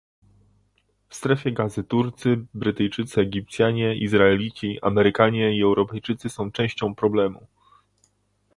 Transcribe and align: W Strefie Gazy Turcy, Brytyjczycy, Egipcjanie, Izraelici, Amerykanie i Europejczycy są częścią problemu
W 1.09 1.15
Strefie 1.15 1.51
Gazy 1.51 1.83
Turcy, 1.83 2.45
Brytyjczycy, 2.53 3.21
Egipcjanie, 3.21 3.95
Izraelici, 3.95 4.79
Amerykanie 4.81 5.57
i 5.57 5.63
Europejczycy 5.63 6.29
są 6.29 6.51
częścią 6.51 6.95
problemu 6.95 7.47